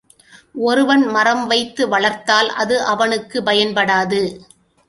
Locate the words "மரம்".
1.07-1.47